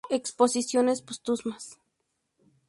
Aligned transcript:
Exposiciones 0.09 1.03
póstumas 1.03 1.77